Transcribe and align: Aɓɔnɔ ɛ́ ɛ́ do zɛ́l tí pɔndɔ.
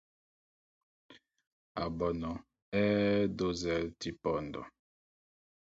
Aɓɔnɔ 1.83 2.31
ɛ́ 2.79 2.85
ɛ́ 3.11 3.29
do 3.37 3.47
zɛ́l 3.61 3.83
tí 3.99 4.09
pɔndɔ. 4.21 4.61